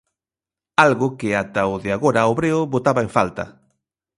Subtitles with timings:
[0.87, 3.45] Algo que ata o de agora o Breo botaba en falta.